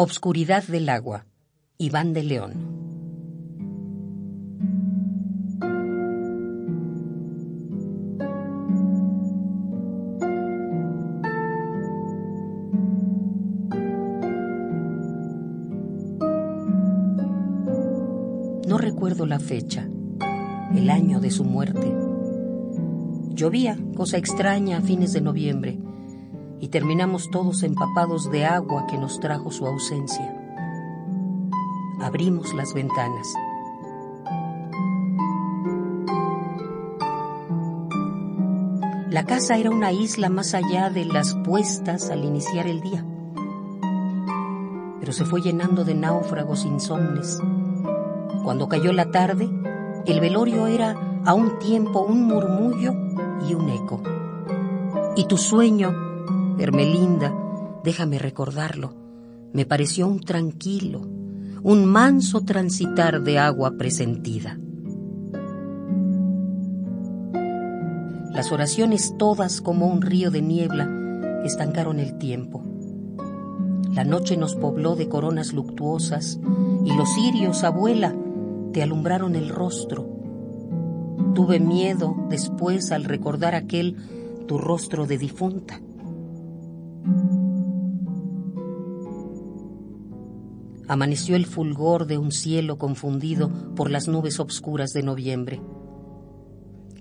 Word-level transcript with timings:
Obscuridad 0.00 0.62
del 0.62 0.88
agua. 0.90 1.26
Iván 1.76 2.12
de 2.12 2.22
León. 2.22 2.52
No 18.68 18.78
recuerdo 18.78 19.26
la 19.26 19.40
fecha, 19.40 19.88
el 20.76 20.90
año 20.90 21.18
de 21.18 21.32
su 21.32 21.42
muerte. 21.42 21.92
Llovía, 23.30 23.76
cosa 23.96 24.16
extraña, 24.16 24.78
a 24.78 24.80
fines 24.80 25.12
de 25.12 25.22
noviembre 25.22 25.80
y 26.60 26.68
terminamos 26.68 27.30
todos 27.30 27.62
empapados 27.62 28.30
de 28.30 28.44
agua 28.44 28.86
que 28.86 28.98
nos 28.98 29.20
trajo 29.20 29.50
su 29.50 29.66
ausencia. 29.66 30.34
Abrimos 32.00 32.54
las 32.54 32.74
ventanas. 32.74 33.34
La 39.10 39.24
casa 39.24 39.56
era 39.56 39.70
una 39.70 39.90
isla 39.92 40.28
más 40.28 40.54
allá 40.54 40.90
de 40.90 41.04
las 41.04 41.34
puestas 41.34 42.10
al 42.10 42.24
iniciar 42.24 42.66
el 42.66 42.80
día, 42.80 43.04
pero 45.00 45.12
se 45.12 45.24
fue 45.24 45.40
llenando 45.40 45.84
de 45.84 45.94
náufragos 45.94 46.64
insomnes. 46.64 47.40
Cuando 48.44 48.68
cayó 48.68 48.92
la 48.92 49.10
tarde, 49.10 49.48
el 50.06 50.20
velorio 50.20 50.66
era 50.66 51.22
a 51.24 51.34
un 51.34 51.58
tiempo 51.58 52.00
un 52.00 52.26
murmullo 52.26 52.94
y 53.48 53.54
un 53.54 53.68
eco. 53.70 54.02
Y 55.16 55.24
tu 55.24 55.36
sueño 55.36 56.07
Hermelinda, 56.58 57.32
déjame 57.84 58.18
recordarlo, 58.18 58.94
me 59.52 59.64
pareció 59.64 60.08
un 60.08 60.20
tranquilo, 60.20 61.02
un 61.62 61.84
manso 61.84 62.40
transitar 62.44 63.22
de 63.22 63.38
agua 63.38 63.76
presentida. 63.78 64.58
Las 68.32 68.52
oraciones 68.52 69.14
todas 69.18 69.60
como 69.60 69.86
un 69.86 70.02
río 70.02 70.30
de 70.30 70.42
niebla 70.42 70.88
estancaron 71.44 71.98
el 71.98 72.18
tiempo. 72.18 72.64
La 73.92 74.04
noche 74.04 74.36
nos 74.36 74.54
pobló 74.54 74.96
de 74.96 75.08
coronas 75.08 75.52
luctuosas 75.52 76.38
y 76.84 76.94
los 76.94 77.08
cirios, 77.14 77.64
abuela, 77.64 78.14
te 78.72 78.82
alumbraron 78.82 79.34
el 79.34 79.48
rostro. 79.48 80.06
Tuve 81.34 81.58
miedo 81.58 82.16
después 82.28 82.92
al 82.92 83.04
recordar 83.04 83.54
aquel 83.54 83.96
tu 84.46 84.58
rostro 84.58 85.06
de 85.06 85.18
difunta. 85.18 85.80
Amaneció 90.88 91.36
el 91.36 91.44
fulgor 91.44 92.06
de 92.06 92.16
un 92.16 92.32
cielo 92.32 92.78
confundido 92.78 93.50
por 93.76 93.90
las 93.90 94.08
nubes 94.08 94.40
obscuras 94.40 94.92
de 94.94 95.02
noviembre. 95.02 95.60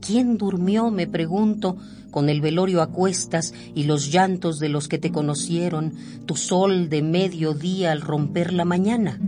¿Quién 0.00 0.38
durmió, 0.38 0.90
me 0.90 1.06
pregunto, 1.06 1.76
con 2.10 2.28
el 2.28 2.40
velorio 2.40 2.80
a 2.80 2.88
cuestas 2.88 3.52
y 3.74 3.84
los 3.84 4.10
llantos 4.10 4.58
de 4.58 4.70
los 4.70 4.88
que 4.88 4.98
te 4.98 5.12
conocieron, 5.12 5.94
tu 6.26 6.36
sol 6.36 6.88
de 6.88 7.02
mediodía 7.02 7.92
al 7.92 8.00
romper 8.00 8.52
la 8.52 8.64
mañana? 8.64 9.18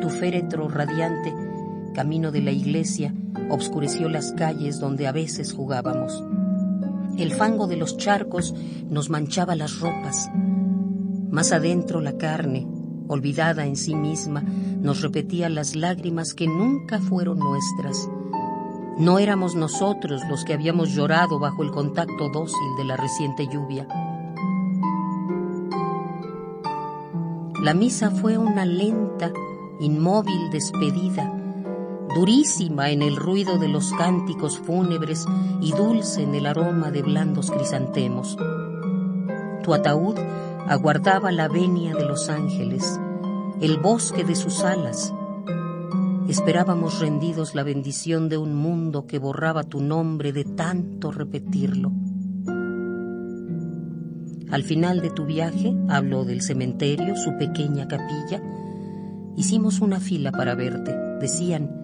Tu 0.00 0.10
féretro 0.10 0.68
radiante, 0.68 1.34
camino 1.94 2.30
de 2.30 2.40
la 2.40 2.52
iglesia, 2.52 3.14
obscureció 3.50 4.08
las 4.08 4.32
calles 4.32 4.78
donde 4.78 5.06
a 5.06 5.12
veces 5.12 5.52
jugábamos. 5.52 6.22
El 7.18 7.32
fango 7.32 7.66
de 7.66 7.76
los 7.76 7.96
charcos 7.96 8.54
nos 8.88 9.10
manchaba 9.10 9.56
las 9.56 9.80
ropas. 9.80 10.30
Más 11.30 11.50
adentro 11.50 12.00
la 12.00 12.16
carne, 12.16 12.68
olvidada 13.08 13.66
en 13.66 13.74
sí 13.74 13.96
misma, 13.96 14.40
nos 14.40 15.02
repetía 15.02 15.48
las 15.48 15.74
lágrimas 15.74 16.32
que 16.32 16.46
nunca 16.46 17.00
fueron 17.00 17.40
nuestras. 17.40 18.08
No 18.98 19.18
éramos 19.18 19.56
nosotros 19.56 20.22
los 20.28 20.44
que 20.44 20.54
habíamos 20.54 20.90
llorado 20.90 21.40
bajo 21.40 21.64
el 21.64 21.72
contacto 21.72 22.28
dócil 22.32 22.76
de 22.78 22.84
la 22.84 22.96
reciente 22.96 23.48
lluvia. 23.48 23.88
La 27.60 27.74
misa 27.74 28.12
fue 28.12 28.38
una 28.38 28.64
lenta, 28.64 29.32
inmóvil 29.80 30.50
despedida 30.50 31.37
durísima 32.18 32.90
en 32.90 33.00
el 33.00 33.14
ruido 33.14 33.58
de 33.58 33.68
los 33.68 33.92
cánticos 33.92 34.58
fúnebres 34.58 35.24
y 35.60 35.70
dulce 35.70 36.24
en 36.24 36.34
el 36.34 36.46
aroma 36.46 36.90
de 36.90 37.02
blandos 37.02 37.48
crisantemos. 37.48 38.36
Tu 39.62 39.72
ataúd 39.72 40.16
aguardaba 40.66 41.30
la 41.30 41.46
venia 41.46 41.94
de 41.94 42.04
los 42.04 42.28
ángeles, 42.28 42.98
el 43.60 43.78
bosque 43.78 44.24
de 44.24 44.34
sus 44.34 44.64
alas. 44.64 45.14
Esperábamos 46.28 46.98
rendidos 46.98 47.54
la 47.54 47.62
bendición 47.62 48.28
de 48.28 48.36
un 48.36 48.56
mundo 48.56 49.06
que 49.06 49.20
borraba 49.20 49.62
tu 49.62 49.80
nombre 49.80 50.32
de 50.32 50.42
tanto 50.42 51.12
repetirlo. 51.12 51.92
Al 54.50 54.64
final 54.64 55.02
de 55.02 55.10
tu 55.10 55.24
viaje, 55.24 55.72
habló 55.88 56.24
del 56.24 56.42
cementerio, 56.42 57.14
su 57.14 57.38
pequeña 57.38 57.86
capilla. 57.86 58.42
Hicimos 59.36 59.80
una 59.80 60.00
fila 60.00 60.32
para 60.32 60.56
verte. 60.56 60.96
Decían, 61.20 61.77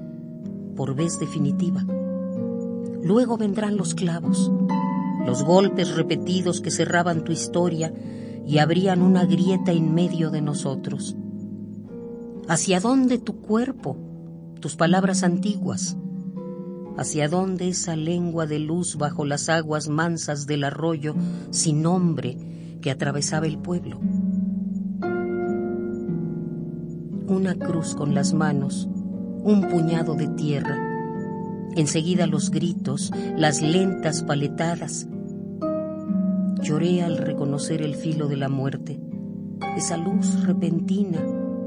por 0.74 0.94
vez 0.94 1.18
definitiva. 1.18 1.84
Luego 3.02 3.36
vendrán 3.36 3.76
los 3.76 3.94
clavos, 3.94 4.50
los 5.26 5.44
golpes 5.44 5.94
repetidos 5.94 6.60
que 6.60 6.70
cerraban 6.70 7.24
tu 7.24 7.32
historia 7.32 7.92
y 8.46 8.58
abrían 8.58 9.02
una 9.02 9.24
grieta 9.24 9.72
en 9.72 9.94
medio 9.94 10.30
de 10.30 10.40
nosotros. 10.40 11.16
¿Hacia 12.48 12.80
dónde 12.80 13.18
tu 13.18 13.40
cuerpo, 13.40 13.96
tus 14.60 14.76
palabras 14.76 15.22
antiguas? 15.22 15.96
¿Hacia 16.96 17.28
dónde 17.28 17.68
esa 17.68 17.96
lengua 17.96 18.46
de 18.46 18.58
luz 18.58 18.96
bajo 18.96 19.24
las 19.24 19.48
aguas 19.48 19.88
mansas 19.88 20.46
del 20.46 20.64
arroyo 20.64 21.14
sin 21.50 21.82
nombre 21.82 22.78
que 22.80 22.90
atravesaba 22.90 23.46
el 23.46 23.58
pueblo? 23.58 23.98
Una 27.26 27.54
cruz 27.54 27.94
con 27.94 28.14
las 28.14 28.34
manos 28.34 28.88
un 29.44 29.68
puñado 29.68 30.14
de 30.14 30.26
tierra. 30.26 30.78
Enseguida 31.76 32.26
los 32.26 32.50
gritos, 32.50 33.12
las 33.36 33.60
lentas 33.60 34.22
paletadas. 34.22 35.06
Lloré 36.62 37.02
al 37.02 37.18
reconocer 37.18 37.82
el 37.82 37.94
filo 37.94 38.26
de 38.26 38.38
la 38.38 38.48
muerte, 38.48 38.98
esa 39.76 39.98
luz 39.98 40.46
repentina 40.46 41.20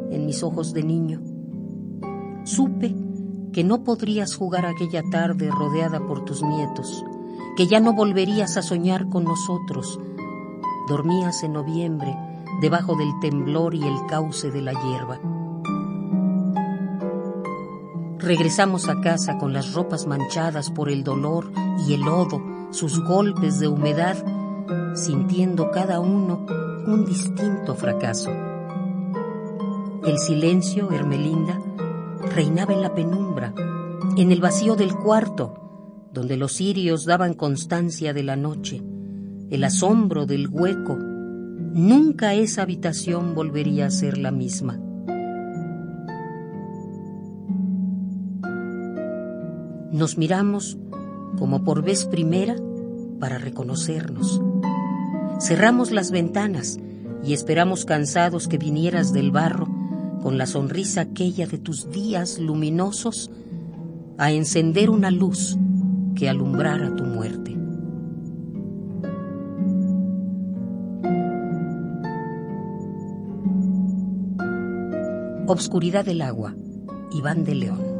en 0.09 0.25
mis 0.25 0.41
ojos 0.41 0.73
de 0.73 0.83
niño. 0.83 1.21
Supe 2.45 2.95
que 3.53 3.63
no 3.63 3.83
podrías 3.83 4.33
jugar 4.35 4.65
aquella 4.65 5.03
tarde 5.11 5.51
rodeada 5.51 5.99
por 5.99 6.25
tus 6.25 6.41
nietos, 6.41 7.05
que 7.55 7.67
ya 7.67 7.79
no 7.79 7.93
volverías 7.93 8.57
a 8.57 8.63
soñar 8.63 9.07
con 9.07 9.23
nosotros. 9.23 9.99
Dormías 10.89 11.43
en 11.43 11.53
noviembre 11.53 12.17
debajo 12.59 12.95
del 12.95 13.11
temblor 13.21 13.75
y 13.75 13.83
el 13.83 14.05
cauce 14.07 14.49
de 14.49 14.63
la 14.63 14.73
hierba. 14.73 15.36
Regresamos 18.27 18.89
a 18.89 18.99
casa 18.99 19.37
con 19.37 19.53
las 19.53 19.71
ropas 19.71 20.05
manchadas 20.05 20.69
por 20.69 20.89
el 20.89 21.05
dolor 21.05 21.49
y 21.87 21.93
el 21.93 22.01
lodo, 22.01 22.41
sus 22.71 23.01
golpes 23.01 23.57
de 23.57 23.69
humedad, 23.69 24.17
sintiendo 24.95 25.71
cada 25.71 26.01
uno 26.01 26.45
un 26.85 27.05
distinto 27.05 27.73
fracaso. 27.73 28.29
El 30.05 30.19
silencio, 30.19 30.91
Hermelinda, 30.91 31.57
reinaba 32.35 32.73
en 32.73 32.81
la 32.81 32.93
penumbra, 32.93 33.53
en 34.17 34.29
el 34.33 34.41
vacío 34.41 34.75
del 34.75 34.93
cuarto, 34.93 36.09
donde 36.11 36.35
los 36.35 36.51
cirios 36.51 37.05
daban 37.05 37.33
constancia 37.33 38.13
de 38.13 38.23
la 38.23 38.35
noche, 38.35 38.83
el 39.49 39.63
asombro 39.63 40.25
del 40.25 40.49
hueco. 40.49 40.97
Nunca 40.97 42.33
esa 42.33 42.63
habitación 42.63 43.35
volvería 43.35 43.85
a 43.85 43.89
ser 43.89 44.17
la 44.17 44.31
misma. 44.31 44.81
Nos 49.91 50.17
miramos 50.17 50.77
como 51.37 51.63
por 51.63 51.83
vez 51.83 52.05
primera 52.05 52.55
para 53.19 53.37
reconocernos. 53.37 54.41
Cerramos 55.39 55.91
las 55.91 56.11
ventanas 56.11 56.79
y 57.23 57.33
esperamos 57.33 57.85
cansados 57.85 58.47
que 58.47 58.57
vinieras 58.57 59.13
del 59.13 59.31
barro 59.31 59.67
con 60.21 60.37
la 60.37 60.45
sonrisa 60.45 61.01
aquella 61.01 61.47
de 61.47 61.57
tus 61.57 61.89
días 61.89 62.39
luminosos 62.39 63.31
a 64.17 64.31
encender 64.31 64.89
una 64.89 65.11
luz 65.11 65.57
que 66.15 66.27
alumbrara 66.27 66.95
tu 66.95 67.03
muerte. 67.03 67.55
Obscuridad 75.47 76.03
del 76.03 76.21
agua, 76.21 76.55
Iván 77.11 77.45
de 77.45 77.55
León. 77.55 77.96